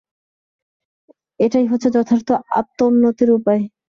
এইটি 1.39 1.59
হচ্ছে 1.71 1.89
যথার্থ 1.95 2.29
আত্মোন্নতির 2.59 3.29
উপায়। 3.37 3.61